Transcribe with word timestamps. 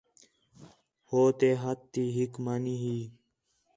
ہو 1.09 1.21
تے 1.39 1.49
ہتھ 1.61 1.83
تی 1.91 2.03
ہِک 2.15 2.33
مانی 2.45 2.75
ہی 2.83 2.97